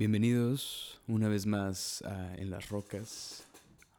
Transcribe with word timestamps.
Bienvenidos 0.00 0.98
una 1.08 1.28
vez 1.28 1.44
más 1.44 2.00
a 2.06 2.34
En 2.36 2.48
las 2.48 2.70
Rocas, 2.70 3.44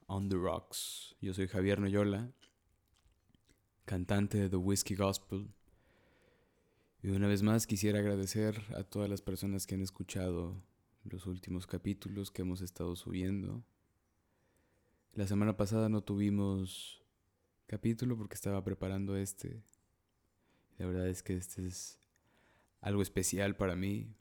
On 0.08 0.30
the 0.30 0.36
Rocks. 0.36 1.16
Yo 1.22 1.32
soy 1.32 1.48
Javier 1.48 1.80
Noyola, 1.80 2.32
cantante 3.86 4.40
de 4.40 4.50
The 4.50 4.56
Whiskey 4.56 4.98
Gospel. 4.98 5.48
Y 7.04 7.10
una 7.10 7.28
vez 7.28 7.44
más 7.44 7.68
quisiera 7.68 8.00
agradecer 8.00 8.60
a 8.76 8.84
todas 8.84 9.12
las 9.12 9.22
personas 9.22 9.68
que 9.68 9.76
han 9.76 9.84
escuchado 9.84 10.60
los 11.04 11.28
últimos 11.28 11.68
capítulos 11.68 12.32
que 12.32 12.42
hemos 12.42 12.62
estado 12.62 12.96
subiendo. 12.96 13.64
La 15.14 15.28
semana 15.28 15.56
pasada 15.56 15.88
no 15.88 16.02
tuvimos 16.02 17.04
capítulo 17.68 18.18
porque 18.18 18.34
estaba 18.34 18.64
preparando 18.64 19.18
este. 19.18 19.62
La 20.80 20.88
verdad 20.88 21.08
es 21.08 21.22
que 21.22 21.36
este 21.36 21.68
es 21.68 22.00
algo 22.82 23.04
especial 23.04 23.56
para 23.56 23.76
mí. 23.76 24.16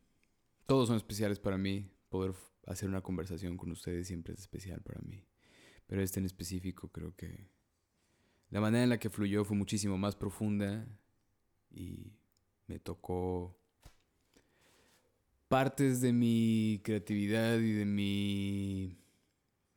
Todos 0.70 0.86
son 0.86 0.98
especiales 0.98 1.40
para 1.40 1.58
mí. 1.58 1.90
Poder 2.10 2.32
hacer 2.64 2.88
una 2.88 3.00
conversación 3.00 3.56
con 3.56 3.72
ustedes 3.72 4.06
siempre 4.06 4.34
es 4.34 4.38
especial 4.38 4.80
para 4.80 5.00
mí. 5.00 5.26
Pero 5.88 6.00
este 6.00 6.20
en 6.20 6.26
específico 6.26 6.86
creo 6.92 7.12
que 7.16 7.48
la 8.50 8.60
manera 8.60 8.84
en 8.84 8.90
la 8.90 9.00
que 9.00 9.10
fluyó 9.10 9.44
fue 9.44 9.56
muchísimo 9.56 9.98
más 9.98 10.14
profunda 10.14 10.86
y 11.72 12.12
me 12.68 12.78
tocó 12.78 13.58
partes 15.48 16.00
de 16.02 16.12
mi 16.12 16.80
creatividad 16.84 17.58
y 17.58 17.72
de 17.72 17.84
mi 17.84 18.96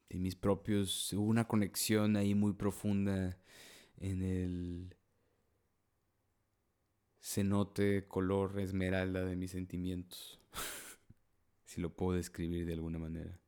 de 0.10 0.20
mis 0.20 0.36
propios 0.36 1.12
hubo 1.14 1.26
una 1.26 1.48
conexión 1.48 2.18
ahí 2.18 2.36
muy 2.36 2.54
profunda 2.54 3.40
en 3.98 4.22
el 4.22 4.96
cenote 7.20 8.08
color 8.08 8.60
esmeralda 8.60 9.26
de 9.26 9.36
mis 9.36 9.50
sentimientos 9.50 10.40
si 11.74 11.82
lo 11.82 11.96
puedo 11.96 12.16
describir 12.16 12.68
de 12.68 12.74
alguna 12.74 13.00
manera 13.00 13.40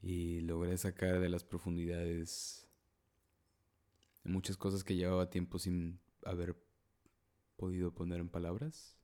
y 0.00 0.40
logré 0.40 0.78
sacar 0.78 1.20
de 1.20 1.28
las 1.28 1.44
profundidades 1.44 2.66
muchas 4.24 4.56
cosas 4.56 4.84
que 4.84 4.96
llevaba 4.96 5.28
tiempo 5.28 5.58
sin 5.58 6.00
haber 6.24 6.56
podido 7.56 7.92
poner 7.92 8.20
en 8.20 8.30
palabras 8.30 8.96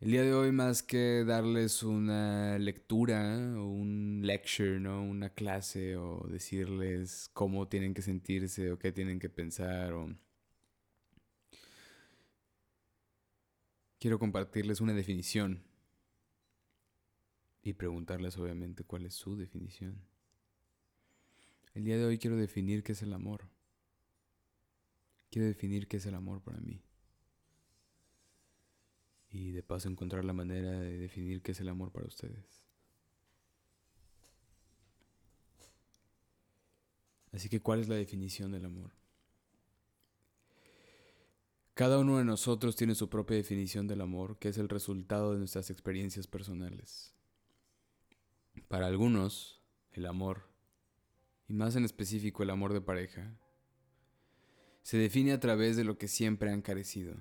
El 0.00 0.10
día 0.10 0.22
de 0.22 0.34
hoy, 0.34 0.50
más 0.50 0.82
que 0.82 1.22
darles 1.24 1.84
una 1.84 2.58
lectura 2.58 3.36
o 3.56 3.68
un 3.68 4.20
lecture, 4.24 4.80
¿no? 4.80 5.00
Una 5.00 5.30
clase 5.30 5.96
o 5.96 6.26
decirles 6.28 7.30
cómo 7.32 7.68
tienen 7.68 7.94
que 7.94 8.02
sentirse 8.02 8.72
o 8.72 8.80
qué 8.80 8.90
tienen 8.90 9.20
que 9.20 9.28
pensar. 9.28 9.92
Quiero 14.02 14.18
compartirles 14.18 14.80
una 14.80 14.94
definición 14.94 15.62
y 17.62 17.74
preguntarles 17.74 18.36
obviamente 18.36 18.82
cuál 18.82 19.06
es 19.06 19.14
su 19.14 19.36
definición. 19.36 20.02
El 21.72 21.84
día 21.84 21.96
de 21.96 22.06
hoy 22.06 22.18
quiero 22.18 22.36
definir 22.36 22.82
qué 22.82 22.94
es 22.94 23.02
el 23.02 23.12
amor. 23.12 23.48
Quiero 25.30 25.46
definir 25.46 25.86
qué 25.86 25.98
es 25.98 26.06
el 26.06 26.16
amor 26.16 26.42
para 26.42 26.58
mí 26.58 26.82
y 29.30 29.52
de 29.52 29.62
paso 29.62 29.88
encontrar 29.88 30.24
la 30.24 30.32
manera 30.32 30.72
de 30.72 30.98
definir 30.98 31.40
qué 31.40 31.52
es 31.52 31.60
el 31.60 31.68
amor 31.68 31.92
para 31.92 32.08
ustedes. 32.08 32.66
Así 37.30 37.48
que, 37.48 37.62
¿cuál 37.62 37.78
es 37.78 37.88
la 37.88 37.94
definición 37.94 38.50
del 38.50 38.64
amor? 38.64 39.01
Cada 41.82 41.98
uno 41.98 42.18
de 42.18 42.24
nosotros 42.24 42.76
tiene 42.76 42.94
su 42.94 43.08
propia 43.08 43.36
definición 43.36 43.88
del 43.88 44.02
amor, 44.02 44.38
que 44.38 44.50
es 44.50 44.56
el 44.56 44.68
resultado 44.68 45.32
de 45.32 45.40
nuestras 45.40 45.68
experiencias 45.68 46.28
personales. 46.28 47.12
Para 48.68 48.86
algunos, 48.86 49.60
el 49.90 50.06
amor, 50.06 50.48
y 51.48 51.54
más 51.54 51.74
en 51.74 51.84
específico 51.84 52.44
el 52.44 52.50
amor 52.50 52.72
de 52.72 52.82
pareja, 52.82 53.36
se 54.84 54.96
define 54.96 55.32
a 55.32 55.40
través 55.40 55.76
de 55.76 55.82
lo 55.82 55.98
que 55.98 56.06
siempre 56.06 56.52
han 56.52 56.62
carecido 56.62 57.16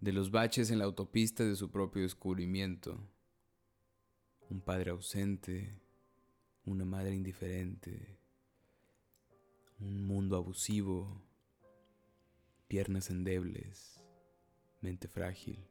de 0.00 0.12
los 0.12 0.30
baches 0.30 0.70
en 0.70 0.78
la 0.78 0.84
autopista 0.84 1.44
de 1.44 1.56
su 1.56 1.72
propio 1.72 2.02
descubrimiento. 2.02 3.00
Un 4.50 4.60
padre 4.60 4.92
ausente, 4.92 5.80
una 6.64 6.84
madre 6.84 7.16
indiferente, 7.16 8.20
un 9.80 10.06
mundo 10.06 10.36
abusivo, 10.36 11.33
piernas 12.68 13.10
endebles, 13.10 14.00
mente 14.80 15.08
frágil. 15.08 15.66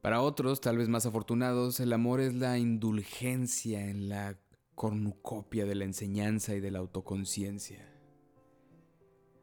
Para 0.00 0.20
otros, 0.20 0.60
tal 0.60 0.78
vez 0.78 0.88
más 0.88 1.06
afortunados, 1.06 1.78
el 1.80 1.92
amor 1.92 2.20
es 2.20 2.34
la 2.34 2.58
indulgencia 2.58 3.88
en 3.88 4.08
la 4.08 4.38
cornucopia 4.74 5.64
de 5.64 5.74
la 5.76 5.84
enseñanza 5.84 6.54
y 6.54 6.60
de 6.60 6.70
la 6.70 6.80
autoconciencia 6.80 7.92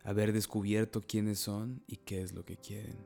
haber 0.03 0.33
descubierto 0.33 1.01
quiénes 1.01 1.39
son 1.39 1.83
y 1.87 1.97
qué 1.97 2.21
es 2.21 2.33
lo 2.33 2.43
que 2.43 2.57
quieren. 2.57 2.97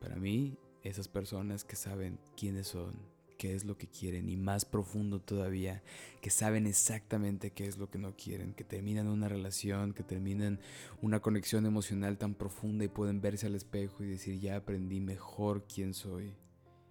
Para 0.00 0.16
mí, 0.16 0.58
esas 0.82 1.08
personas 1.08 1.64
que 1.64 1.76
saben 1.76 2.18
quiénes 2.36 2.68
son, 2.68 2.94
qué 3.38 3.54
es 3.54 3.64
lo 3.64 3.78
que 3.78 3.88
quieren 3.88 4.28
y 4.28 4.36
más 4.36 4.64
profundo 4.64 5.20
todavía, 5.20 5.82
que 6.20 6.28
saben 6.28 6.66
exactamente 6.66 7.52
qué 7.52 7.66
es 7.66 7.78
lo 7.78 7.88
que 7.88 7.98
no 7.98 8.14
quieren, 8.16 8.52
que 8.52 8.64
terminan 8.64 9.06
una 9.06 9.28
relación, 9.28 9.94
que 9.94 10.02
terminan 10.02 10.60
una 11.00 11.20
conexión 11.20 11.64
emocional 11.64 12.18
tan 12.18 12.34
profunda 12.34 12.84
y 12.84 12.88
pueden 12.88 13.20
verse 13.20 13.46
al 13.46 13.54
espejo 13.54 14.02
y 14.02 14.08
decir, 14.08 14.38
ya 14.40 14.56
aprendí 14.56 15.00
mejor 15.00 15.64
quién 15.72 15.94
soy 15.94 16.34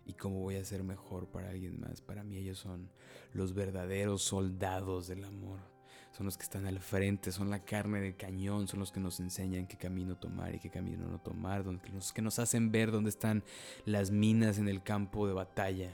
y 0.05 0.13
cómo 0.13 0.39
voy 0.39 0.55
a 0.55 0.65
ser 0.65 0.83
mejor 0.83 1.27
para 1.27 1.49
alguien 1.49 1.79
más. 1.79 2.01
Para 2.01 2.23
mí 2.23 2.37
ellos 2.37 2.57
son 2.57 2.89
los 3.33 3.53
verdaderos 3.53 4.23
soldados 4.23 5.07
del 5.07 5.25
amor 5.25 5.77
son 6.17 6.25
los 6.25 6.35
que 6.35 6.43
están 6.43 6.65
al 6.65 6.79
frente, 6.79 7.31
son 7.31 7.51
la 7.51 7.63
carne 7.63 8.01
del 8.01 8.15
cañón, 8.15 8.67
son 8.67 8.79
los 8.79 8.91
que 8.91 8.99
nos 8.99 9.19
enseñan 9.19 9.67
qué 9.67 9.77
camino 9.77 10.17
tomar 10.17 10.55
y 10.55 10.59
qué 10.59 10.71
camino 10.71 11.05
no 11.05 11.19
tomar, 11.19 11.63
los 11.93 12.11
que 12.11 12.23
nos 12.23 12.39
hacen 12.39 12.71
ver 12.71 12.91
dónde 12.91 13.11
están 13.11 13.43
las 13.85 14.09
minas 14.09 14.57
en 14.57 14.67
el 14.67 14.81
campo 14.81 15.27
de 15.27 15.33
batalla. 15.35 15.93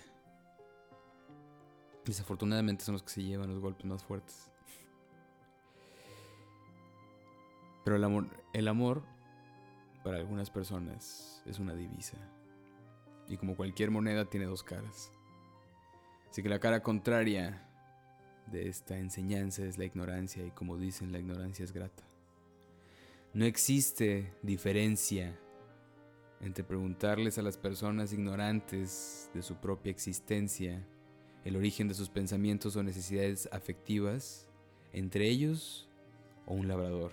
Desafortunadamente 2.06 2.84
son 2.84 2.94
los 2.94 3.04
que 3.04 3.12
se 3.12 3.24
llevan 3.24 3.50
los 3.50 3.60
golpes 3.60 3.86
más 3.86 4.04
fuertes. 4.04 4.50
Pero 7.84 7.96
el 7.96 8.04
amor, 8.04 8.28
el 8.54 8.68
amor 8.68 9.04
para 10.04 10.18
algunas 10.18 10.50
personas 10.50 11.42
es 11.46 11.60
una 11.60 11.74
divisa. 11.74 12.18
Y 13.28 13.38
como 13.38 13.56
cualquier 13.56 13.90
moneda 13.92 14.26
tiene 14.26 14.46
dos 14.46 14.64
caras. 14.64 15.12
Así 16.30 16.42
que 16.44 16.50
la 16.50 16.60
cara 16.60 16.82
contraria 16.82 17.70
de 18.48 18.68
esta 18.68 18.98
enseñanza 18.98 19.64
es 19.64 19.78
la 19.78 19.86
ignorancia 19.86 20.46
y 20.46 20.52
como 20.52 20.78
dicen, 20.78 21.12
la 21.12 21.20
ignorancia 21.20 21.64
es 21.64 21.72
grata. 21.72 22.04
No 23.34 23.46
existe 23.46 24.34
diferencia 24.42 25.38
entre 26.42 26.64
preguntarles 26.64 27.38
a 27.38 27.42
las 27.42 27.58
personas 27.58 28.12
ignorantes 28.14 29.30
de 29.34 29.42
su 29.42 29.56
propia 29.56 29.92
existencia 29.92 30.86
el 31.46 31.56
origen 31.56 31.88
de 31.88 31.94
sus 31.94 32.10
pensamientos 32.10 32.76
o 32.76 32.84
necesidades 32.84 33.50
afectivas 33.52 34.48
entre 34.94 35.28
ellos 35.28 35.88
o 36.46 36.54
un 36.54 36.68
labrador. 36.68 37.12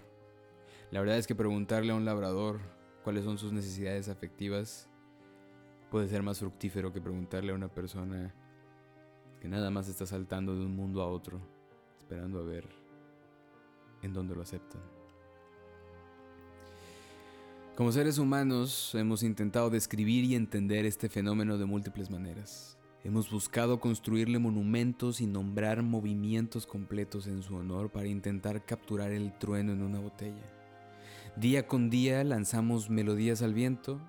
La 0.91 1.01
verdad 1.01 1.19
es 1.19 1.27
que 1.27 1.35
preguntarle 1.35 1.93
a 1.93 1.97
un 1.97 2.05
labrador 2.05 2.61
cuáles 3.05 3.25
son 3.25 3.39
sus 3.39 3.53
necesidades 3.53 4.09
afectivas 4.09 4.89
puede 5.91 6.09
ser 6.09 6.23
más 6.23 6.39
fructífero 6.39 6.93
que 6.93 7.01
preguntarle 7.01 7.53
a 7.53 7.55
una 7.57 7.69
persona 7.69 8.33
que 9.41 9.49
nada 9.49 9.71
más 9.71 9.89
está 9.89 10.07
saltando 10.07 10.55
de 10.55 10.65
un 10.65 10.77
mundo 10.77 11.03
a 11.03 11.09
otro, 11.09 11.41
esperando 11.99 12.39
a 12.41 12.45
ver 12.45 12.69
en 14.03 14.13
dónde 14.13 14.35
lo 14.35 14.43
aceptan. 14.43 14.81
Como 17.77 17.93
seres 17.93 18.19
humanos 18.19 18.95
hemos 18.95 19.23
intentado 19.23 19.71
describir 19.71 20.25
y 20.25 20.35
entender 20.35 20.85
este 20.85 21.09
fenómeno 21.09 21.57
de 21.57 21.65
múltiples 21.65 22.11
maneras. 22.11 22.77
Hemos 23.05 23.31
buscado 23.31 23.81
construirle 23.81 24.39
monumentos 24.39 25.21
y 25.21 25.27
nombrar 25.27 25.83
movimientos 25.83 26.67
completos 26.67 27.27
en 27.27 27.43
su 27.43 27.57
honor 27.57 27.91
para 27.91 28.09
intentar 28.09 28.65
capturar 28.65 29.11
el 29.11 29.37
trueno 29.39 29.73
en 29.73 29.83
una 29.83 30.01
botella. 30.01 30.47
Día 31.37 31.67
con 31.67 31.91
día 31.91 32.25
lanzamos 32.25 32.91
melodías 32.91 33.41
al 33.43 33.55
viento 33.55 34.01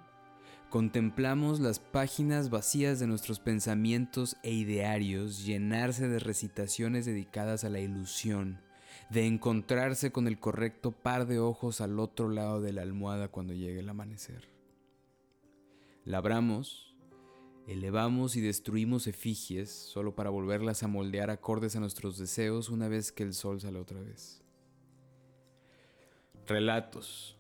Contemplamos 0.72 1.60
las 1.60 1.80
páginas 1.80 2.50
vacías 2.50 2.98
de 2.98 3.06
nuestros 3.06 3.42
pensamientos 3.42 4.38
e 4.42 4.52
idearios 4.52 5.44
llenarse 5.44 6.08
de 6.08 6.18
recitaciones 6.18 7.06
dedicadas 7.06 7.66
a 7.66 7.70
la 7.70 7.82
ilusión, 7.82 8.62
de 9.10 9.26
encontrarse 9.26 10.14
con 10.14 10.30
el 10.30 10.40
correcto 10.40 10.94
par 10.94 11.28
de 11.28 11.40
ojos 11.40 11.82
al 11.82 12.00
otro 12.00 12.30
lado 12.30 12.62
de 12.62 12.72
la 12.72 12.84
almohada 12.84 13.28
cuando 13.28 13.54
llegue 13.54 13.82
el 13.82 13.90
amanecer. 13.90 14.48
Labramos, 16.06 16.91
elevamos 17.68 18.36
y 18.36 18.42
destruimos 18.42 19.08
efigies 19.08 19.70
solo 19.70 20.16
para 20.16 20.30
volverlas 20.30 20.84
a 20.84 20.88
moldear 20.88 21.30
acordes 21.30 21.76
a 21.76 21.80
nuestros 21.80 22.18
deseos 22.18 22.70
una 22.70 22.88
vez 22.88 23.12
que 23.12 23.24
el 23.24 23.34
sol 23.34 23.62
sale 23.62 23.80
otra 23.80 24.02
vez. 24.02 24.42
Relatos, 26.48 27.38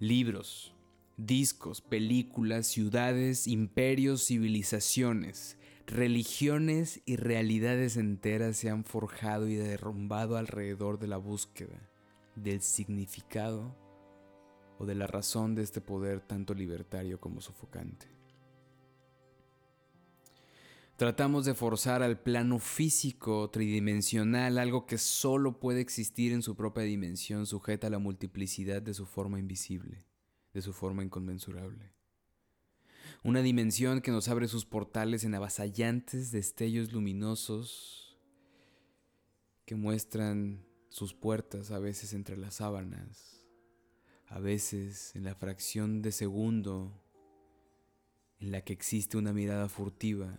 libros, 0.00 0.74
discos, 1.16 1.80
películas, 1.80 2.66
ciudades, 2.66 3.46
imperios, 3.46 4.26
civilizaciones, 4.26 5.58
religiones 5.86 7.02
y 7.06 7.16
realidades 7.16 7.96
enteras 7.96 8.56
se 8.56 8.70
han 8.70 8.84
forjado 8.84 9.48
y 9.48 9.56
derrumbado 9.56 10.36
alrededor 10.36 10.98
de 10.98 11.08
la 11.08 11.16
búsqueda 11.16 11.90
del 12.36 12.60
significado 12.60 13.74
o 14.78 14.86
de 14.86 14.94
la 14.94 15.06
razón 15.06 15.54
de 15.54 15.62
este 15.62 15.80
poder 15.80 16.20
tanto 16.20 16.54
libertario 16.54 17.20
como 17.20 17.40
sofocante. 17.40 18.17
Tratamos 20.98 21.44
de 21.44 21.54
forzar 21.54 22.02
al 22.02 22.18
plano 22.18 22.58
físico 22.58 23.48
tridimensional 23.50 24.58
algo 24.58 24.84
que 24.84 24.98
solo 24.98 25.60
puede 25.60 25.80
existir 25.80 26.32
en 26.32 26.42
su 26.42 26.56
propia 26.56 26.82
dimensión 26.82 27.46
sujeta 27.46 27.86
a 27.86 27.90
la 27.90 28.00
multiplicidad 28.00 28.82
de 28.82 28.94
su 28.94 29.06
forma 29.06 29.38
invisible, 29.38 30.08
de 30.52 30.60
su 30.60 30.72
forma 30.72 31.04
inconmensurable. 31.04 31.92
Una 33.22 33.42
dimensión 33.42 34.00
que 34.00 34.10
nos 34.10 34.26
abre 34.26 34.48
sus 34.48 34.66
portales 34.66 35.22
en 35.22 35.36
avasallantes 35.36 36.32
destellos 36.32 36.90
luminosos 36.92 38.18
que 39.66 39.76
muestran 39.76 40.66
sus 40.88 41.14
puertas 41.14 41.70
a 41.70 41.78
veces 41.78 42.12
entre 42.12 42.36
las 42.36 42.54
sábanas, 42.54 43.46
a 44.26 44.40
veces 44.40 45.14
en 45.14 45.22
la 45.22 45.36
fracción 45.36 46.02
de 46.02 46.10
segundo 46.10 47.00
en 48.40 48.50
la 48.50 48.62
que 48.62 48.72
existe 48.72 49.16
una 49.16 49.32
mirada 49.32 49.68
furtiva 49.68 50.36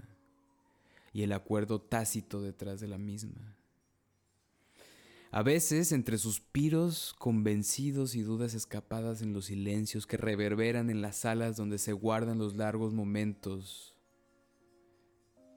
y 1.13 1.23
el 1.23 1.31
acuerdo 1.33 1.81
tácito 1.81 2.41
detrás 2.41 2.79
de 2.79 2.88
la 2.88 2.97
misma. 2.97 3.56
A 5.31 5.44
veces, 5.44 5.91
entre 5.91 6.17
suspiros 6.17 7.13
convencidos 7.19 8.15
y 8.15 8.21
dudas 8.21 8.56
escapadas 8.56 9.21
en 9.21 9.31
los 9.31 9.45
silencios 9.45 10.07
que 10.07 10.17
reverberan 10.17 10.89
en 10.89 11.01
las 11.01 11.17
salas 11.17 11.56
donde 11.56 11.77
se 11.77 11.94
guardan 11.94 12.39
los 12.39 12.56
largos 12.56 12.94
momentos, 12.94 13.95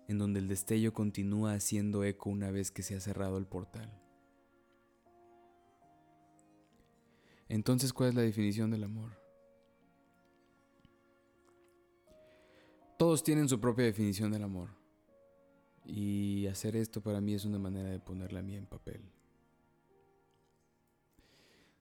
en 0.08 0.18
donde 0.18 0.40
el 0.40 0.48
destello 0.48 0.92
continúa 0.92 1.54
haciendo 1.54 2.04
eco 2.04 2.28
una 2.28 2.50
vez 2.50 2.70
que 2.70 2.82
se 2.82 2.94
ha 2.96 3.00
cerrado 3.00 3.38
el 3.38 3.46
portal. 3.46 3.90
Entonces, 7.48 7.94
¿cuál 7.94 8.10
es 8.10 8.14
la 8.14 8.22
definición 8.22 8.70
del 8.70 8.84
amor? 8.84 9.18
Todos 12.98 13.22
tienen 13.22 13.48
su 13.48 13.58
propia 13.58 13.86
definición 13.86 14.30
del 14.32 14.42
amor. 14.42 14.81
Y 15.84 16.46
hacer 16.46 16.76
esto 16.76 17.00
para 17.00 17.20
mí 17.20 17.34
es 17.34 17.44
una 17.44 17.58
manera 17.58 17.90
de 17.90 17.98
ponerla 17.98 18.40
a 18.40 18.42
mí 18.42 18.56
en 18.56 18.66
papel. 18.66 19.02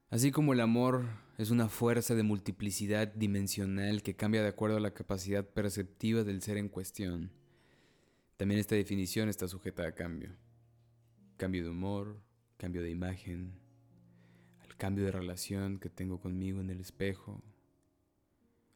Así 0.09 0.30
como 0.30 0.51
el 0.51 0.59
amor 0.59 1.06
es 1.38 1.51
una 1.51 1.69
fuerza 1.69 2.15
de 2.15 2.24
multiplicidad 2.24 3.07
dimensional 3.07 4.03
que 4.03 4.15
cambia 4.15 4.42
de 4.42 4.50
acuerdo 4.50 4.75
a 4.75 4.81
la 4.81 4.94
capacidad 4.94 5.45
perceptiva 5.48 6.24
del 6.24 6.42
ser 6.42 6.57
en 6.57 6.68
cuestión, 6.68 7.31
también 8.36 8.59
esta 8.59 8.75
definición 8.75 9.30
está 9.30 9.48
sujeta 9.48 9.88
a 9.88 9.94
cambio. 9.94 10.36
Cambio 11.38 11.63
de 11.63 11.69
humor, 11.69 12.19
cambio 12.57 12.81
de 12.81 12.89
imagen, 12.89 13.54
al 14.59 14.75
cambio 14.75 15.06
de 15.06 15.12
relación 15.12 15.80
que 15.80 15.89
tengo 15.89 16.19
conmigo 16.19 16.59
en 16.59 16.71
el 16.71 16.81
espejo, 16.81 17.42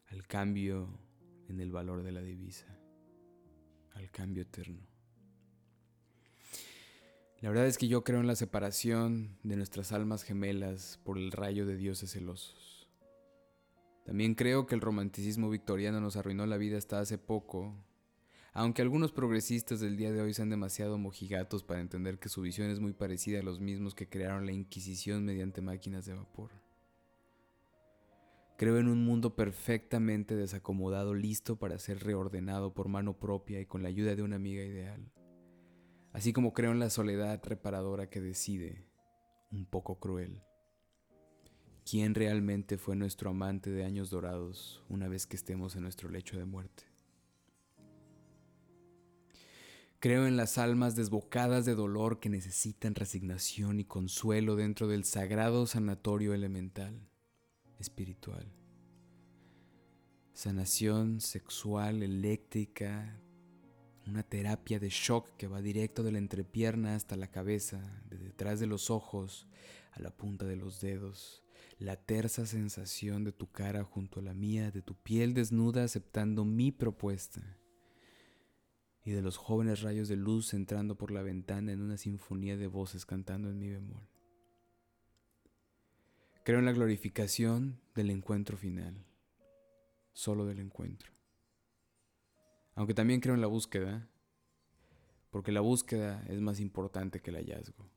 al 0.07 0.25
cambio 0.28 0.88
en 1.50 1.60
el 1.60 1.71
valor 1.71 2.04
de 2.04 2.12
la 2.12 2.21
divisa, 2.21 2.80
al 3.92 4.10
cambio 4.10 4.44
eterno. 4.44 4.94
La 7.45 7.51
verdad 7.51 7.68
es 7.68 7.77
que 7.77 7.88
yo 7.88 8.03
creo 8.03 8.21
en 8.21 8.25
la 8.25 8.36
separación 8.36 9.38
de 9.44 9.56
nuestras 9.56 9.92
almas 9.92 10.24
gemelas 10.24 11.00
por 11.03 11.19
el 11.19 11.31
rayo 11.31 11.68
de 11.68 11.77
dioses 11.77 12.12
celosos. 12.12 12.89
También 14.03 14.33
creo 14.33 14.65
que 14.65 14.74
el 14.74 14.81
romanticismo 14.81 15.51
victoriano 15.51 16.01
nos 16.01 16.15
arruinó 16.15 16.47
la 16.47 16.57
vida 16.57 16.80
hasta 16.80 17.00
hace 17.00 17.19
poco, 17.19 17.75
aunque 18.51 18.81
algunos 18.81 19.12
progresistas 19.12 19.80
del 19.80 19.95
día 19.95 20.12
de 20.12 20.21
hoy 20.21 20.33
sean 20.33 20.50
demasiado 20.50 20.97
mojigatos 20.97 21.62
para 21.62 21.81
entender 21.81 22.18
que 22.18 22.30
su 22.30 22.42
visión 22.42 22.71
es 22.71 22.80
muy 22.80 22.94
parecida 22.94 23.42
a 23.42 23.44
los 23.44 23.59
mismos 23.59 23.94
que 23.94 24.09
crearon 24.09 24.47
la 24.47 24.51
Inquisición 24.51 25.24
mediante 25.24 25.62
máquinas 25.62 26.07
de 26.07 26.15
vapor. 26.15 26.50
Creo 28.57 28.80
en 28.80 28.88
un 28.88 29.06
mundo 29.06 29.36
perfectamente 29.36 30.36
desacomodado, 30.36 31.13
listo 31.13 31.57
para 31.57 31.77
ser 31.77 32.00
reordenado 32.00 32.74
por 32.74 32.88
mano 32.88 33.19
propia 33.19 33.62
y 33.62 33.68
con 33.68 33.83
la 33.83 33.89
ayuda 33.89 34.15
de 34.15 34.24
una 34.24 34.38
amiga 34.38 34.63
ideal 34.63 35.12
así 36.15 36.31
como 36.31 36.53
creo 36.53 36.71
en 36.71 36.79
la 36.79 36.89
soledad 36.89 37.41
reparadora 37.44 38.09
que 38.09 38.21
decide, 38.21 38.88
un 39.51 39.65
poco 39.65 40.00
cruel. 40.00 40.41
¿Quién 41.83 42.15
realmente 42.15 42.77
fue 42.77 42.95
nuestro 42.95 43.31
amante 43.31 43.69
de 43.69 43.83
años 43.83 44.12
dorados 44.12 44.81
una 44.88 45.09
vez 45.09 45.27
que 45.27 45.35
estemos 45.35 45.75
en 45.75 45.81
nuestro 45.81 46.07
lecho 46.07 46.38
de 46.38 46.45
muerte? 46.45 46.85
Creo 50.00 50.25
en 50.25 50.38
las 50.38 50.57
almas 50.57 50.95
desbocadas 50.95 51.65
de 51.65 51.75
dolor 51.75 52.21
que 52.21 52.29
necesitan 52.29 52.95
resignación 52.95 53.81
y 53.81 53.83
consuelo 53.83 54.56
dentro 54.56 54.88
del 54.88 55.03
sagrado 55.03 55.68
sanatorio 55.68 56.33
elemental, 56.33 57.09
espiritual. 57.77 58.50
Sanación 60.31 61.19
sexual, 61.19 62.03
eléctrica, 62.03 63.19
una 64.07 64.24
terapia 64.24 64.80
de 64.80 64.90
shock 64.90 65.36
que 65.38 65.48
va 65.48 65.62
directo 65.62 66.04
de 66.04 66.12
la 66.12 66.18
entrepierna 66.18 66.96
hasta 66.96 67.16
la 67.16 67.28
cabeza, 67.28 67.80
de 68.10 68.18
detrás 68.18 68.60
de 68.60 68.68
los 68.68 68.90
ojos 68.90 69.48
a 69.92 70.02
la 70.02 70.12
punta 70.12 70.46
de 70.46 70.56
los 70.56 70.81
dedos, 70.81 71.44
la 71.80 71.96
tersa 71.96 72.46
sensación 72.46 73.24
de 73.24 73.31
tu 73.31 73.52
cara 73.52 73.84
junto 73.84 74.19
a 74.19 74.24
la 74.24 74.34
mía, 74.34 74.72
de 74.72 74.81
tu 74.81 74.96
piel 74.96 75.34
desnuda 75.34 75.84
aceptando 75.84 76.46
mi 76.46 76.72
propuesta, 76.72 77.42
y 79.04 79.12
de 79.12 79.22
los 79.22 79.38
jóvenes 79.38 79.81
rayos 79.81 80.07
de 80.07 80.16
luz 80.16 80.54
entrando 80.54 80.96
por 80.96 81.12
la 81.12 81.22
ventana 81.22 81.72
en 81.72 81.81
una 81.81 81.98
sinfonía 81.98 82.57
de 82.57 82.68
voces 82.68 83.06
cantando 83.06 83.50
en 83.50 83.60
mi 83.60 83.69
bemol. 83.69 84.07
Creo 86.44 86.60
en 86.60 86.66
la 86.66 86.74
glorificación 86.74 87.80
del 87.96 88.10
encuentro 88.10 88.57
final, 88.57 89.06
solo 90.13 90.46
del 90.46 90.60
encuentro. 90.60 91.14
Aunque 92.75 92.94
también 92.94 93.22
creo 93.22 93.36
en 93.36 93.42
la 93.42 93.48
búsqueda, 93.48 94.07
porque 95.30 95.51
la 95.51 95.62
búsqueda 95.62 96.24
es 96.27 96.39
más 96.39 96.60
importante 96.60 97.22
que 97.22 97.30
el 97.30 97.38
hallazgo. 97.38 97.89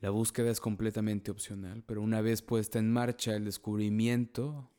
La 0.00 0.10
búsqueda 0.10 0.50
es 0.50 0.60
completamente 0.60 1.30
opcional, 1.30 1.82
pero 1.84 2.02
una 2.02 2.20
vez 2.20 2.42
puesta 2.42 2.78
en 2.78 2.92
marcha 2.92 3.34
el 3.34 3.44
descubrimiento 3.44 4.70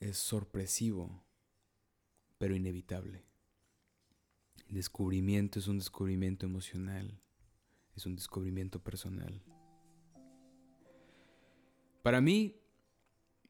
es 0.00 0.18
sorpresivo, 0.18 1.24
pero 2.38 2.54
inevitable. 2.54 3.24
El 4.68 4.74
descubrimiento 4.74 5.58
es 5.58 5.68
un 5.68 5.78
descubrimiento 5.78 6.44
emocional, 6.44 7.20
es 7.96 8.04
un 8.04 8.16
descubrimiento 8.16 8.82
personal. 8.82 9.42
Para 12.02 12.20
mí, 12.20 12.60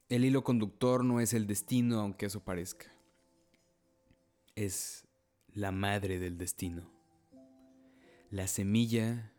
el 0.09 0.23
hilo 0.23 0.43
conductor 0.43 1.03
no 1.03 1.19
es 1.19 1.33
el 1.33 1.47
destino, 1.47 1.99
aunque 1.99 2.27
eso 2.27 2.45
parezca 2.45 2.94
es 4.55 5.05
la 5.53 5.71
madre 5.71 6.17
del 6.17 6.37
destino, 6.37 6.89
la 8.29 8.47
semilla 8.47 9.33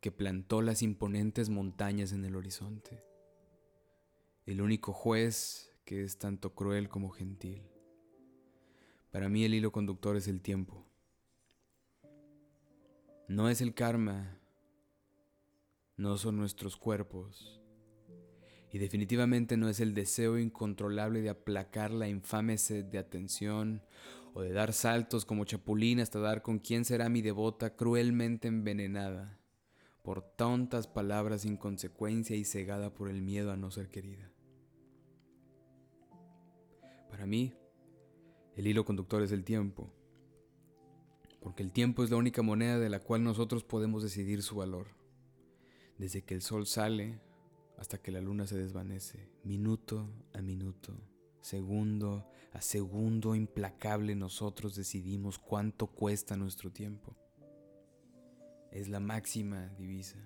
que 0.00 0.10
plantó 0.10 0.60
las 0.60 0.82
imponentes 0.82 1.50
montañas 1.50 2.10
en 2.10 2.24
el 2.24 2.34
horizonte, 2.34 3.04
el 4.44 4.60
único 4.60 4.92
juez 4.92 5.72
que 5.84 6.02
es 6.02 6.18
tanto 6.18 6.52
cruel 6.54 6.88
como 6.88 7.10
gentil. 7.10 7.62
Para 9.12 9.28
mí 9.28 9.44
el 9.44 9.54
hilo 9.54 9.70
conductor 9.70 10.16
es 10.16 10.26
el 10.26 10.40
tiempo. 10.40 10.84
No 13.28 13.48
es 13.48 13.60
el 13.60 13.72
karma, 13.72 14.40
no 15.96 16.18
son 16.18 16.36
nuestros 16.36 16.76
cuerpos, 16.76 17.61
y 18.72 18.78
definitivamente 18.78 19.58
no 19.58 19.68
es 19.68 19.80
el 19.80 19.92
deseo 19.92 20.38
incontrolable 20.38 21.20
de 21.20 21.28
aplacar 21.28 21.90
la 21.90 22.08
infame 22.08 22.56
sed 22.56 22.86
de 22.86 22.98
atención 22.98 23.82
o 24.32 24.40
de 24.40 24.52
dar 24.52 24.72
saltos 24.72 25.26
como 25.26 25.44
chapulín 25.44 26.00
hasta 26.00 26.18
dar 26.18 26.40
con 26.40 26.58
quién 26.58 26.86
será 26.86 27.10
mi 27.10 27.20
devota 27.20 27.76
cruelmente 27.76 28.48
envenenada 28.48 29.38
por 30.02 30.22
tontas 30.22 30.86
palabras 30.86 31.42
sin 31.42 31.58
consecuencia 31.58 32.34
y 32.34 32.44
cegada 32.44 32.94
por 32.94 33.10
el 33.10 33.20
miedo 33.20 33.52
a 33.52 33.56
no 33.58 33.70
ser 33.70 33.90
querida. 33.90 34.30
Para 37.10 37.26
mí, 37.26 37.52
el 38.56 38.66
hilo 38.66 38.86
conductor 38.86 39.22
es 39.22 39.32
el 39.32 39.44
tiempo, 39.44 39.92
porque 41.40 41.62
el 41.62 41.72
tiempo 41.72 42.02
es 42.02 42.10
la 42.10 42.16
única 42.16 42.40
moneda 42.40 42.78
de 42.78 42.88
la 42.88 43.00
cual 43.00 43.22
nosotros 43.22 43.64
podemos 43.64 44.02
decidir 44.02 44.42
su 44.42 44.56
valor. 44.56 44.88
Desde 45.98 46.22
que 46.22 46.34
el 46.34 46.40
sol 46.40 46.66
sale 46.66 47.20
hasta 47.82 47.98
que 47.98 48.12
la 48.12 48.20
luna 48.20 48.46
se 48.46 48.56
desvanece, 48.56 49.28
minuto 49.42 50.08
a 50.34 50.40
minuto, 50.40 50.96
segundo 51.40 52.28
a 52.52 52.60
segundo 52.60 53.34
implacable 53.34 54.14
nosotros 54.14 54.76
decidimos 54.76 55.40
cuánto 55.40 55.88
cuesta 55.88 56.36
nuestro 56.36 56.70
tiempo. 56.70 57.16
Es 58.70 58.88
la 58.88 59.00
máxima 59.00 59.66
divisa. 59.70 60.20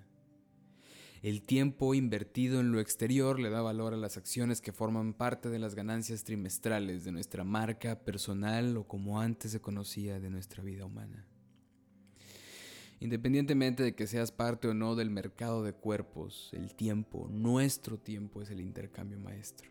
El 1.23 1.41
tiempo 1.41 1.95
invertido 1.95 2.59
en 2.59 2.71
lo 2.71 2.79
exterior 2.79 3.39
le 3.39 3.49
da 3.49 3.63
valor 3.63 3.95
a 3.95 3.97
las 3.97 4.17
acciones 4.17 4.61
que 4.61 4.71
forman 4.71 5.15
parte 5.15 5.49
de 5.49 5.57
las 5.57 5.73
ganancias 5.73 6.23
trimestrales 6.23 7.05
de 7.05 7.11
nuestra 7.11 7.43
marca 7.43 8.03
personal 8.05 8.77
o 8.77 8.87
como 8.87 9.19
antes 9.19 9.51
se 9.51 9.61
conocía 9.61 10.19
de 10.19 10.29
nuestra 10.29 10.61
vida 10.61 10.85
humana. 10.85 11.25
Independientemente 12.99 13.83
de 13.83 13.93
que 13.93 14.07
seas 14.07 14.31
parte 14.31 14.67
o 14.67 14.73
no 14.73 14.95
del 14.95 15.11
mercado 15.11 15.63
de 15.63 15.73
cuerpos, 15.73 16.49
el 16.53 16.73
tiempo, 16.73 17.27
nuestro 17.31 17.99
tiempo 17.99 18.41
es 18.41 18.49
el 18.49 18.59
intercambio 18.59 19.19
maestro. 19.19 19.69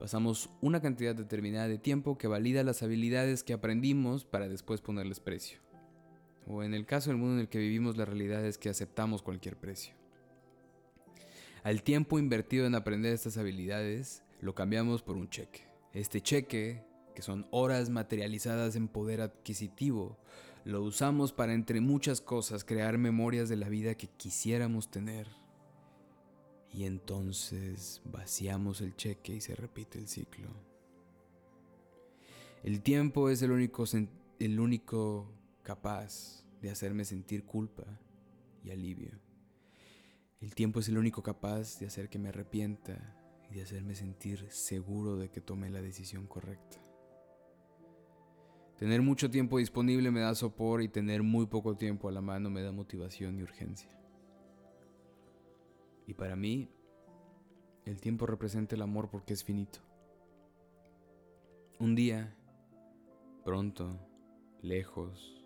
Pasamos 0.00 0.50
una 0.60 0.80
cantidad 0.80 1.14
determinada 1.14 1.68
de 1.68 1.78
tiempo 1.78 2.18
que 2.18 2.26
valida 2.26 2.64
las 2.64 2.82
habilidades 2.82 3.44
que 3.44 3.52
aprendimos 3.52 4.24
para 4.24 4.48
después 4.48 4.80
ponerles 4.80 5.20
precio. 5.20 5.60
O 6.46 6.62
en 6.62 6.74
el 6.74 6.86
caso 6.86 7.10
del 7.10 7.18
mundo 7.18 7.34
en 7.34 7.40
el 7.40 7.48
que 7.48 7.58
vivimos, 7.58 7.96
la 7.96 8.04
realidad 8.04 8.44
es 8.44 8.58
que 8.58 8.68
aceptamos 8.68 9.22
cualquier 9.22 9.56
precio. 9.56 9.94
Al 11.62 11.82
tiempo 11.82 12.18
invertido 12.18 12.66
en 12.66 12.74
aprender 12.74 13.12
estas 13.12 13.36
habilidades, 13.38 14.24
lo 14.40 14.54
cambiamos 14.54 15.02
por 15.02 15.16
un 15.16 15.28
cheque. 15.28 15.68
Este 15.92 16.20
cheque, 16.20 16.84
que 17.14 17.22
son 17.22 17.46
horas 17.50 17.90
materializadas 17.90 18.76
en 18.76 18.88
poder 18.88 19.20
adquisitivo, 19.20 20.18
lo 20.68 20.82
usamos 20.82 21.32
para, 21.32 21.54
entre 21.54 21.80
muchas 21.80 22.20
cosas, 22.20 22.62
crear 22.62 22.98
memorias 22.98 23.48
de 23.48 23.56
la 23.56 23.70
vida 23.70 23.94
que 23.94 24.06
quisiéramos 24.06 24.90
tener. 24.90 25.26
Y 26.70 26.84
entonces 26.84 28.02
vaciamos 28.04 28.82
el 28.82 28.94
cheque 28.94 29.36
y 29.36 29.40
se 29.40 29.54
repite 29.54 29.98
el 29.98 30.08
ciclo. 30.08 30.48
El 32.62 32.82
tiempo 32.82 33.30
es 33.30 33.40
el 33.40 33.50
único, 33.50 33.84
el 34.38 34.60
único 34.60 35.32
capaz 35.62 36.44
de 36.60 36.70
hacerme 36.70 37.06
sentir 37.06 37.46
culpa 37.46 37.84
y 38.62 38.70
alivio. 38.70 39.12
El 40.42 40.54
tiempo 40.54 40.80
es 40.80 40.88
el 40.90 40.98
único 40.98 41.22
capaz 41.22 41.78
de 41.78 41.86
hacer 41.86 42.10
que 42.10 42.18
me 42.18 42.28
arrepienta 42.28 43.16
y 43.50 43.54
de 43.54 43.62
hacerme 43.62 43.94
sentir 43.94 44.44
seguro 44.50 45.16
de 45.16 45.30
que 45.30 45.40
tomé 45.40 45.70
la 45.70 45.80
decisión 45.80 46.26
correcta. 46.26 46.87
Tener 48.78 49.02
mucho 49.02 49.28
tiempo 49.28 49.58
disponible 49.58 50.12
me 50.12 50.20
da 50.20 50.34
sopor 50.36 50.82
y 50.82 50.88
tener 50.88 51.24
muy 51.24 51.46
poco 51.46 51.76
tiempo 51.76 52.08
a 52.08 52.12
la 52.12 52.20
mano 52.20 52.48
me 52.48 52.62
da 52.62 52.70
motivación 52.70 53.36
y 53.36 53.42
urgencia. 53.42 53.90
Y 56.06 56.14
para 56.14 56.36
mí, 56.36 56.70
el 57.84 58.00
tiempo 58.00 58.26
representa 58.26 58.76
el 58.76 58.82
amor 58.82 59.10
porque 59.10 59.32
es 59.32 59.42
finito. 59.42 59.80
Un 61.80 61.96
día, 61.96 62.36
pronto, 63.44 63.98
lejos. 64.62 65.44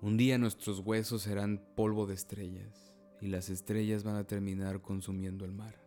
Un 0.00 0.16
día 0.16 0.38
nuestros 0.38 0.80
huesos 0.80 1.22
serán 1.22 1.64
polvo 1.76 2.06
de 2.06 2.14
estrellas 2.14 2.92
y 3.20 3.28
las 3.28 3.50
estrellas 3.50 4.02
van 4.02 4.16
a 4.16 4.24
terminar 4.24 4.82
consumiendo 4.82 5.44
el 5.44 5.52
mar. 5.52 5.81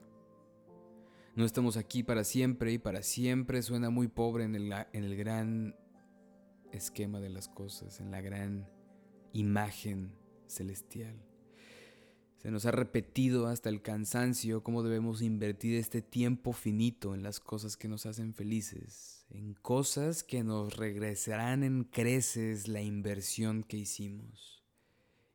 No 1.36 1.44
estamos 1.44 1.75
aquí 1.75 2.01
para 2.01 2.24
siempre 2.24 2.72
y 2.72 2.77
para 2.77 3.04
siempre 3.04 3.62
suena 3.62 3.89
muy 3.89 4.08
pobre 4.08 4.46
en 4.46 4.56
el, 4.56 4.72
en 4.72 5.04
el 5.04 5.18
gran 5.18 5.75
esquema 6.72 7.20
de 7.20 7.30
las 7.30 7.50
cosas, 7.50 8.00
en 8.00 8.10
la 8.10 8.22
gran 8.22 8.70
imagen 9.34 10.13
celestial. 10.48 11.22
Se 12.38 12.51
nos 12.51 12.65
ha 12.65 12.72
repetido 12.72 13.48
hasta 13.48 13.68
el 13.68 13.82
cansancio 13.82 14.63
cómo 14.63 14.82
debemos 14.82 15.22
invertir 15.22 15.75
este 15.75 16.01
tiempo 16.01 16.54
finito 16.54 17.13
en 17.13 17.22
las 17.22 17.42
cosas 17.42 17.75
que 17.75 17.89
nos 17.89 18.06
hacen 18.06 18.34
felices, 18.34 19.25
en 19.30 19.56
cosas 19.56 20.24
que 20.24 20.42
nos 20.42 20.77
regresarán 20.77 21.63
en 21.63 21.84
creces 21.84 22.70
la 22.70 22.82
inversión 22.82 23.63
que 23.63 23.75
hicimos 23.75 24.54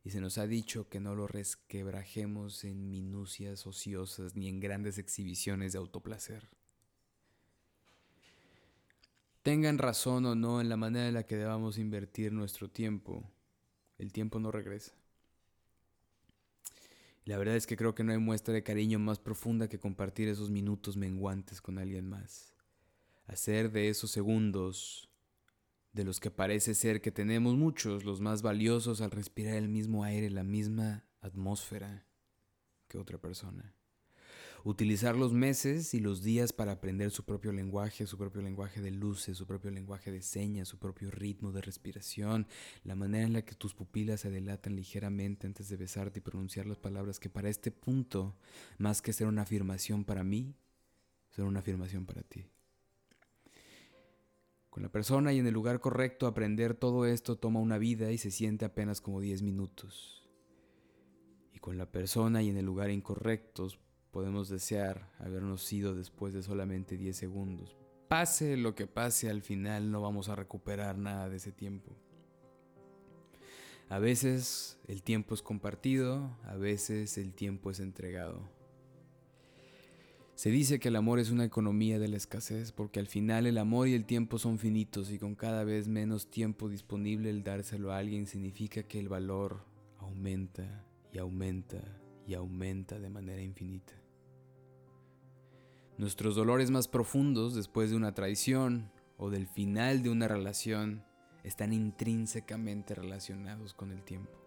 y 0.03 0.09
se 0.09 0.21
nos 0.21 0.37
ha 0.37 0.47
dicho 0.47 0.89
que 0.89 0.99
no 0.99 1.15
lo 1.15 1.27
resquebrajemos 1.27 2.63
en 2.63 2.89
minucias 2.89 3.67
ociosas 3.67 4.35
ni 4.35 4.47
en 4.47 4.59
grandes 4.59 4.97
exhibiciones 4.97 5.73
de 5.73 5.79
autoplacer. 5.79 6.49
Tengan 9.43 9.77
razón 9.77 10.25
o 10.25 10.35
no 10.35 10.61
en 10.61 10.69
la 10.69 10.77
manera 10.77 11.07
en 11.07 11.13
la 11.15 11.25
que 11.25 11.35
debamos 11.35 11.77
invertir 11.77 12.31
nuestro 12.31 12.69
tiempo, 12.69 13.23
el 13.97 14.11
tiempo 14.11 14.39
no 14.39 14.51
regresa. 14.51 14.93
La 17.25 17.37
verdad 17.37 17.55
es 17.55 17.67
que 17.67 17.77
creo 17.77 17.93
que 17.93 18.03
no 18.03 18.11
hay 18.11 18.17
muestra 18.17 18.53
de 18.53 18.63
cariño 18.63 18.97
más 18.97 19.19
profunda 19.19 19.69
que 19.69 19.79
compartir 19.79 20.27
esos 20.27 20.49
minutos 20.49 20.97
menguantes 20.97 21.61
con 21.61 21.77
alguien 21.77 22.09
más. 22.09 22.55
Hacer 23.27 23.71
de 23.71 23.89
esos 23.89 24.09
segundos 24.09 25.10
de 25.93 26.03
los 26.03 26.19
que 26.19 26.31
parece 26.31 26.73
ser 26.73 27.01
que 27.01 27.11
tenemos 27.11 27.55
muchos, 27.55 28.05
los 28.05 28.21
más 28.21 28.41
valiosos 28.41 29.01
al 29.01 29.11
respirar 29.11 29.55
el 29.55 29.67
mismo 29.67 30.03
aire, 30.03 30.29
la 30.29 30.43
misma 30.43 31.05
atmósfera 31.21 32.05
que 32.87 32.97
otra 32.97 33.17
persona. 33.17 33.75
Utilizar 34.63 35.15
los 35.15 35.33
meses 35.33 35.95
y 35.95 35.99
los 35.99 36.21
días 36.21 36.53
para 36.53 36.73
aprender 36.73 37.09
su 37.09 37.25
propio 37.25 37.51
lenguaje, 37.51 38.05
su 38.05 38.15
propio 38.15 38.43
lenguaje 38.43 38.79
de 38.79 38.91
luces, 38.91 39.35
su 39.35 39.47
propio 39.47 39.71
lenguaje 39.71 40.11
de 40.11 40.21
señas, 40.21 40.67
su 40.67 40.77
propio 40.77 41.09
ritmo 41.09 41.51
de 41.51 41.61
respiración, 41.61 42.47
la 42.83 42.93
manera 42.93 43.25
en 43.25 43.33
la 43.33 43.41
que 43.43 43.55
tus 43.55 43.73
pupilas 43.73 44.21
se 44.21 44.29
dilatan 44.29 44.75
ligeramente 44.75 45.47
antes 45.47 45.67
de 45.67 45.77
besarte 45.77 46.19
y 46.19 46.21
pronunciar 46.21 46.67
las 46.67 46.77
palabras 46.77 47.19
que 47.19 47.29
para 47.29 47.49
este 47.49 47.71
punto, 47.71 48.37
más 48.77 49.01
que 49.01 49.13
ser 49.13 49.25
una 49.25 49.41
afirmación 49.41 50.05
para 50.05 50.23
mí, 50.23 50.53
son 51.31 51.47
una 51.47 51.61
afirmación 51.61 52.05
para 52.05 52.21
ti. 52.21 52.45
Con 54.71 54.83
la 54.83 54.89
persona 54.89 55.33
y 55.33 55.39
en 55.39 55.45
el 55.45 55.53
lugar 55.53 55.81
correcto 55.81 56.27
aprender 56.27 56.75
todo 56.75 57.05
esto 57.05 57.35
toma 57.35 57.59
una 57.59 57.77
vida 57.77 58.09
y 58.13 58.17
se 58.17 58.31
siente 58.31 58.63
apenas 58.63 59.01
como 59.01 59.19
10 59.19 59.41
minutos. 59.41 60.29
Y 61.53 61.59
con 61.59 61.77
la 61.77 61.91
persona 61.91 62.41
y 62.41 62.47
en 62.47 62.55
el 62.55 62.65
lugar 62.65 62.89
incorrectos 62.89 63.79
podemos 64.11 64.47
desear 64.47 65.11
habernos 65.19 65.71
ido 65.73 65.93
después 65.93 66.33
de 66.33 66.41
solamente 66.41 66.95
10 66.95 67.17
segundos. 67.17 67.75
Pase 68.07 68.55
lo 68.55 68.73
que 68.73 68.87
pase, 68.87 69.29
al 69.29 69.41
final 69.41 69.91
no 69.91 70.01
vamos 70.01 70.29
a 70.29 70.35
recuperar 70.37 70.97
nada 70.97 71.27
de 71.27 71.35
ese 71.35 71.51
tiempo. 71.51 71.97
A 73.89 73.99
veces 73.99 74.79
el 74.87 75.03
tiempo 75.03 75.35
es 75.35 75.41
compartido, 75.41 76.37
a 76.45 76.55
veces 76.55 77.17
el 77.17 77.33
tiempo 77.33 77.71
es 77.71 77.81
entregado. 77.81 78.49
Se 80.41 80.49
dice 80.49 80.79
que 80.79 80.87
el 80.87 80.95
amor 80.95 81.19
es 81.19 81.29
una 81.29 81.45
economía 81.45 81.99
de 81.99 82.07
la 82.07 82.17
escasez 82.17 82.71
porque 82.71 82.99
al 82.99 83.05
final 83.05 83.45
el 83.45 83.59
amor 83.59 83.87
y 83.87 83.93
el 83.93 84.05
tiempo 84.05 84.39
son 84.39 84.57
finitos 84.57 85.11
y 85.11 85.19
con 85.19 85.35
cada 85.35 85.63
vez 85.63 85.87
menos 85.87 86.31
tiempo 86.31 86.67
disponible 86.67 87.29
el 87.29 87.43
dárselo 87.43 87.91
a 87.91 87.99
alguien 87.99 88.25
significa 88.25 88.81
que 88.81 88.99
el 88.99 89.07
valor 89.07 89.63
aumenta 89.99 90.83
y 91.13 91.19
aumenta 91.19 91.77
y 92.25 92.33
aumenta 92.33 92.97
de 92.97 93.11
manera 93.11 93.39
infinita. 93.39 93.93
Nuestros 95.99 96.35
dolores 96.35 96.71
más 96.71 96.87
profundos 96.87 97.53
después 97.53 97.91
de 97.91 97.97
una 97.97 98.15
traición 98.15 98.91
o 99.17 99.29
del 99.29 99.45
final 99.45 100.01
de 100.01 100.09
una 100.09 100.27
relación 100.27 101.03
están 101.43 101.71
intrínsecamente 101.71 102.95
relacionados 102.95 103.75
con 103.75 103.91
el 103.91 104.01
tiempo 104.01 104.40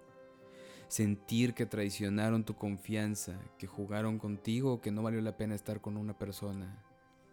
sentir 0.95 1.55
que 1.55 1.67
traicionaron 1.67 2.45
tu 2.45 2.55
confianza, 2.55 3.37
que 3.59 3.67
jugaron 3.67 4.21
contigo 4.21 4.81
que 4.81 4.93
no 4.93 5.03
valió 5.03 5.21
la 5.23 5.37
pena 5.37 5.57
estar 5.57 5.81
con 5.81 5.97
una 5.97 6.17
persona. 6.17 6.85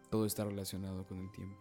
Todo 0.10 0.26
está 0.26 0.46
relacionado 0.46 1.06
con 1.06 1.20
el 1.20 1.32
tiempo. 1.32 1.60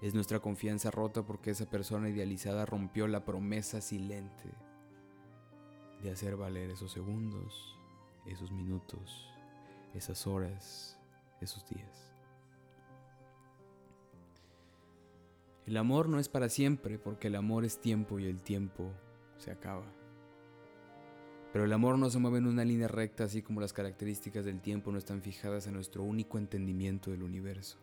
Es 0.00 0.14
nuestra 0.14 0.40
confianza 0.40 0.90
rota 0.90 1.22
porque 1.22 1.50
esa 1.50 1.68
persona 1.68 2.08
idealizada 2.08 2.64
rompió 2.64 3.06
la 3.08 3.26
promesa 3.26 3.82
silente 3.82 4.54
de 6.02 6.12
hacer 6.12 6.34
valer 6.34 6.70
esos 6.70 6.92
segundos, 6.92 7.78
esos 8.24 8.50
minutos, 8.50 9.28
esas 9.92 10.26
horas, 10.26 10.98
esos 11.42 11.68
días. 11.68 12.10
El 15.66 15.76
amor 15.76 16.08
no 16.08 16.18
es 16.18 16.30
para 16.30 16.48
siempre 16.48 16.98
porque 16.98 17.28
el 17.28 17.34
amor 17.34 17.66
es 17.66 17.82
tiempo 17.82 18.18
y 18.18 18.24
el 18.24 18.40
tiempo 18.40 18.90
se 19.36 19.50
acaba. 19.50 19.95
Pero 21.52 21.64
el 21.64 21.72
amor 21.72 21.98
no 21.98 22.10
se 22.10 22.18
mueve 22.18 22.38
en 22.38 22.46
una 22.46 22.64
línea 22.64 22.88
recta 22.88 23.24
así 23.24 23.42
como 23.42 23.60
las 23.60 23.72
características 23.72 24.44
del 24.44 24.60
tiempo 24.60 24.92
no 24.92 24.98
están 24.98 25.22
fijadas 25.22 25.66
en 25.66 25.74
nuestro 25.74 26.02
único 26.02 26.38
entendimiento 26.38 27.10
del 27.10 27.22
universo. 27.22 27.78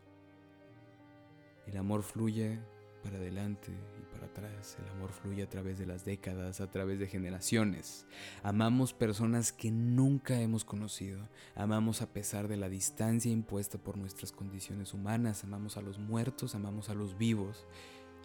El 1.66 1.78
amor 1.78 2.04
fluye 2.04 2.60
para 3.04 3.18
adelante 3.18 3.72
y 3.72 4.14
para 4.14 4.28
atrás. 4.28 4.78
El 4.82 4.90
amor 4.92 5.12
fluye 5.12 5.44
a 5.44 5.50
través 5.50 5.78
de 5.78 5.86
las 5.86 6.06
décadas, 6.06 6.62
a 6.62 6.72
través 6.72 7.00
de 7.00 7.08
generaciones. 7.08 8.06
Amamos 8.44 8.94
personas 8.94 9.52
que 9.52 9.72
nunca 9.72 10.40
hemos 10.40 10.66
conocido. 10.66 11.20
Amamos 11.56 12.02
a 12.02 12.12
pesar 12.12 12.48
de 12.48 12.58
la 12.58 12.70
distancia 12.70 13.32
impuesta 13.32 13.78
por 13.78 13.98
nuestras 13.98 14.32
condiciones 14.32 14.94
humanas. 14.94 15.44
Amamos 15.44 15.78
a 15.78 15.82
los 15.82 16.00
muertos, 16.00 16.56
amamos 16.56 16.90
a 16.90 16.96
los 16.96 17.18
vivos 17.18 17.66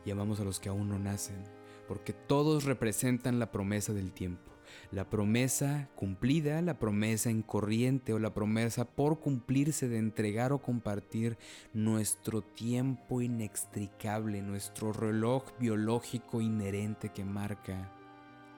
y 0.04 0.10
amamos 0.10 0.40
a 0.40 0.44
los 0.44 0.60
que 0.60 0.68
aún 0.68 0.88
no 0.88 0.98
nacen. 0.98 1.42
Porque 1.86 2.12
todos 2.12 2.64
representan 2.64 3.38
la 3.38 3.50
promesa 3.50 3.92
del 3.92 4.12
tiempo 4.12 4.57
la 4.90 5.08
promesa 5.08 5.88
cumplida, 5.94 6.62
la 6.62 6.78
promesa 6.78 7.30
en 7.30 7.42
corriente 7.42 8.12
o 8.12 8.18
la 8.18 8.34
promesa 8.34 8.84
por 8.84 9.20
cumplirse 9.20 9.88
de 9.88 9.98
entregar 9.98 10.52
o 10.52 10.62
compartir 10.62 11.38
nuestro 11.72 12.42
tiempo 12.42 13.20
inextricable, 13.20 14.42
nuestro 14.42 14.92
reloj 14.92 15.44
biológico 15.58 16.40
inherente 16.40 17.10
que 17.10 17.24
marca 17.24 17.92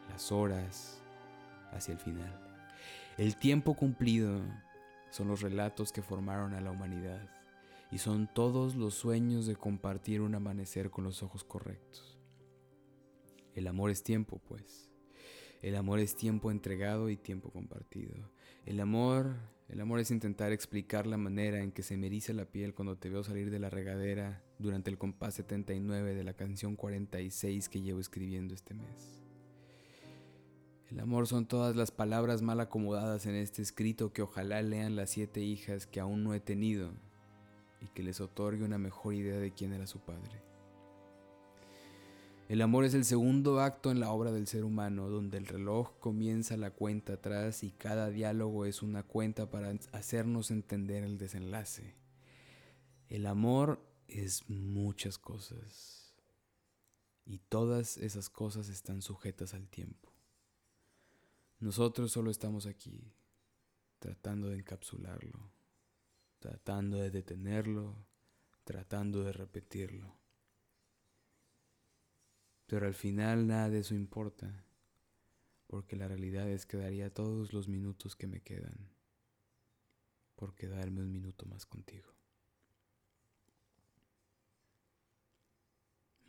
las 0.09 0.33
horas 0.33 1.03
hacia 1.73 1.93
el 1.93 1.99
final. 1.99 2.39
El 3.17 3.37
tiempo 3.37 3.75
cumplido 3.75 4.41
son 5.11 5.29
los 5.29 5.41
relatos 5.41 5.93
que 5.93 6.03
formaron 6.03 6.55
a 6.55 6.61
la 6.61 6.71
humanidad 6.71 7.29
y 7.91 7.99
son 7.99 8.29
todos 8.33 8.77
los 8.77 8.95
sueños 8.95 9.47
de 9.47 9.57
compartir 9.57 10.21
un 10.21 10.35
amanecer 10.35 10.91
con 10.91 11.05
los 11.05 11.23
ojos 11.23 11.45
correctos. 11.45 12.19
El 13.55 13.67
amor 13.67 13.91
es 13.91 14.03
tiempo, 14.03 14.41
pues. 14.49 14.90
El 15.63 15.77
amor 15.77 15.99
es 15.99 16.17
tiempo 16.17 16.51
entregado 16.51 17.11
y 17.11 17.17
tiempo 17.17 17.51
compartido. 17.51 18.15
El 18.65 18.81
amor, 18.81 19.37
el 19.69 19.81
amor 19.81 20.01
es 20.01 20.11
intentar 20.11 20.53
explicar 20.53 21.07
la 21.07 21.19
manera 21.19 21.61
en 21.61 21.71
que 21.71 21.83
se 21.83 21.99
me 21.99 22.07
eriza 22.07 22.33
la 22.33 22.47
piel 22.47 22.73
cuando 22.73 22.97
te 22.97 23.11
veo 23.11 23.23
salir 23.23 23.51
de 23.51 23.59
la 23.59 23.69
regadera 23.69 24.43
durante 24.59 24.91
el 24.91 24.97
compás 24.97 25.35
79 25.35 26.15
de 26.15 26.25
la 26.25 26.33
canción 26.33 26.77
46 26.77 27.69
que 27.69 27.83
llevo 27.83 28.01
escribiendo 28.01 28.55
este 28.55 28.73
mes. 28.73 29.23
El 30.91 30.99
amor 30.99 31.27
son 31.27 31.47
todas 31.47 31.77
las 31.77 31.91
palabras 31.91 32.41
mal 32.41 32.59
acomodadas 32.59 33.27
en 33.27 33.35
este 33.35 33.61
escrito 33.61 34.13
que 34.13 34.23
ojalá 34.23 34.63
lean 34.63 34.97
las 34.97 35.11
siete 35.11 35.41
hijas 35.41 35.87
que 35.87 36.01
aún 36.01 36.25
no 36.25 36.35
he 36.35 36.41
tenido 36.41 36.91
y 37.81 37.89
que 37.89 38.03
les 38.03 38.21
otorgue 38.21 38.65
una 38.65 38.79
mejor 38.79 39.15
idea 39.15 39.39
de 39.39 39.53
quién 39.53 39.73
era 39.73 39.87
su 39.87 40.01
padre. 40.01 40.50
El 42.51 42.63
amor 42.63 42.85
es 42.85 42.95
el 42.95 43.05
segundo 43.05 43.61
acto 43.61 43.93
en 43.93 44.01
la 44.01 44.11
obra 44.11 44.33
del 44.33 44.49
ser 44.49 44.65
humano, 44.65 45.09
donde 45.09 45.39
el 45.39 45.47
reloj 45.47 45.97
comienza 46.01 46.57
la 46.57 46.73
cuenta 46.73 47.13
atrás 47.13 47.63
y 47.63 47.71
cada 47.71 48.11
diálogo 48.11 48.67
es 48.67 48.83
una 48.83 49.05
cuenta 49.05 49.49
para 49.49 49.73
hacernos 49.93 50.51
entender 50.51 51.05
el 51.05 51.17
desenlace. 51.17 51.95
El 53.09 53.27
amor 53.27 53.81
es 54.09 54.51
muchas 54.51 55.17
cosas 55.17 56.13
y 57.25 57.39
todas 57.39 57.97
esas 57.99 58.29
cosas 58.29 58.69
están 58.69 59.01
sujetas 59.01 59.55
al 59.55 59.69
tiempo. 59.69 60.13
Nosotros 61.61 62.11
solo 62.11 62.33
estamos 62.33 62.67
aquí, 62.67 63.13
tratando 64.01 64.49
de 64.49 64.57
encapsularlo, 64.57 65.53
tratando 66.41 66.97
de 66.97 67.13
detenerlo, 67.13 67.95
tratando 68.65 69.23
de 69.23 69.35
repetirlo. 69.35 70.20
Pero 72.71 72.87
al 72.87 72.95
final 72.95 73.49
nada 73.49 73.69
de 73.69 73.81
eso 73.81 73.97
importa, 73.97 74.65
porque 75.67 75.97
la 75.97 76.07
realidad 76.07 76.49
es 76.49 76.67
que 76.67 76.77
daría 76.77 77.13
todos 77.13 77.53
los 77.53 77.67
minutos 77.67 78.15
que 78.15 78.29
me 78.29 78.43
quedan 78.43 78.95
por 80.37 80.55
quedarme 80.55 81.01
un 81.01 81.11
minuto 81.11 81.47
más 81.47 81.67
contigo. 81.67 82.15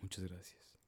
Muchas 0.02 0.26
gracias. 0.26 0.81